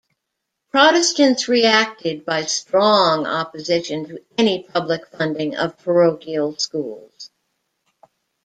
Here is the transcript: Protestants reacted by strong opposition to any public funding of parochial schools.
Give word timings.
Protestants 0.71 1.47
reacted 1.47 2.25
by 2.25 2.45
strong 2.45 3.27
opposition 3.27 4.07
to 4.07 4.25
any 4.35 4.63
public 4.63 5.05
funding 5.09 5.55
of 5.55 5.77
parochial 5.77 6.57
schools. 6.57 7.29